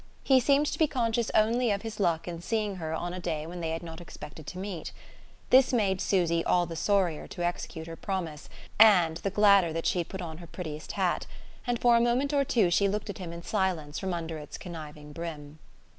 He 0.23 0.39
seemed 0.39 0.65
to 0.65 0.79
be 0.79 0.87
conscious 0.87 1.29
only 1.35 1.69
of 1.69 1.83
his 1.83 1.99
luck 1.99 2.27
in 2.27 2.41
seeing 2.41 2.77
her 2.77 2.91
on 2.91 3.13
a 3.13 3.19
day 3.19 3.45
when 3.45 3.59
they 3.61 3.69
had 3.69 3.83
not 3.83 4.01
expected 4.01 4.47
to 4.47 4.57
meet. 4.57 4.91
This 5.51 5.71
made 5.73 6.01
Susy 6.01 6.43
all 6.43 6.65
the 6.65 6.75
sorrier 6.75 7.27
to 7.27 7.45
execute 7.45 7.85
her 7.85 7.95
promise, 7.95 8.49
and 8.79 9.17
the 9.17 9.29
gladder 9.29 9.71
that 9.73 9.85
she 9.85 9.99
had 9.99 10.09
put 10.09 10.19
on 10.19 10.39
her 10.39 10.47
prettiest 10.47 10.93
hat; 10.93 11.27
and 11.67 11.77
for 11.79 11.95
a 11.95 12.01
moment 12.01 12.33
or 12.33 12.43
two 12.43 12.71
she 12.71 12.87
looked 12.87 13.11
at 13.11 13.19
him 13.19 13.31
in 13.31 13.43
silence 13.43 13.99
from 13.99 14.11
under 14.11 14.39
its 14.39 14.57
conniving 14.57 15.13
brim. 15.13 15.59